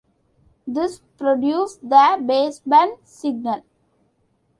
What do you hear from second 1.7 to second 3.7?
the baseband signal.